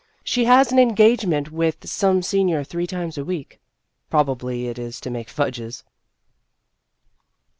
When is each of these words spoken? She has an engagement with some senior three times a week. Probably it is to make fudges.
She 0.23 0.45
has 0.45 0.71
an 0.71 0.79
engagement 0.79 1.51
with 1.51 1.87
some 1.87 2.23
senior 2.23 2.63
three 2.63 2.87
times 2.87 3.19
a 3.19 3.23
week. 3.23 3.61
Probably 4.09 4.67
it 4.67 4.79
is 4.79 4.99
to 5.01 5.11
make 5.11 5.29
fudges. 5.29 5.83